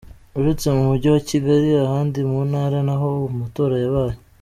[0.39, 4.17] Uretse mu Mujyi wa Kigali, ahandi mu ntara na ho amatora yabaye.